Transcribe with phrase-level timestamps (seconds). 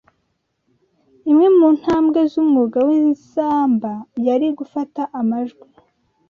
[1.31, 3.91] Imwe mu "ntambwe" z'umwuga w'inzamba
[4.27, 5.67] yari gufata amajwi